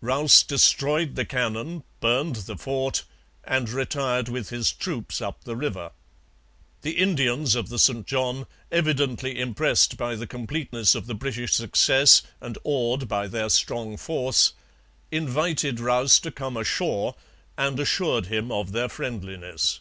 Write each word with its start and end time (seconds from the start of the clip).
Rous 0.00 0.44
destroyed 0.44 1.16
the 1.16 1.24
cannon, 1.24 1.82
burned 1.98 2.36
the 2.46 2.56
fort, 2.56 3.02
and 3.42 3.68
retired 3.68 4.28
with 4.28 4.50
his 4.50 4.70
troops 4.70 5.20
up 5.20 5.42
the 5.42 5.56
river. 5.56 5.90
The 6.82 6.92
Indians 6.92 7.56
of 7.56 7.70
the 7.70 7.78
St 7.80 8.06
John, 8.06 8.46
evidently 8.70 9.40
impressed 9.40 9.96
by 9.96 10.14
the 10.14 10.28
completeness 10.28 10.94
of 10.94 11.08
the 11.08 11.16
British 11.16 11.54
success 11.54 12.22
and 12.40 12.56
awed 12.62 13.08
by 13.08 13.26
their 13.26 13.48
strong 13.48 13.96
force, 13.96 14.52
invited 15.10 15.80
Rous 15.80 16.20
to 16.20 16.30
come 16.30 16.56
ashore, 16.56 17.16
and 17.58 17.80
assured 17.80 18.26
him 18.26 18.52
of 18.52 18.70
their 18.70 18.88
friendliness. 18.88 19.80